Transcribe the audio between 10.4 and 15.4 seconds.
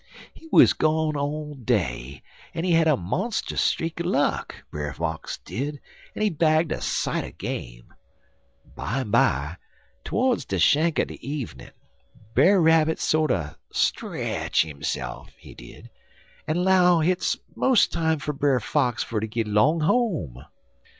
de shank er de evenin', Brer Rabbit sorter stretch hisse'f,